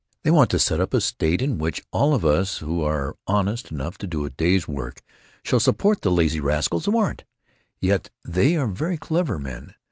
[0.23, 3.69] They want to set up a state in which all of us who are honest
[3.71, 5.03] enough to do a day's work
[5.43, 7.23] shall support the lazy rascals who aren't.
[7.79, 9.75] Yet they are very clever men.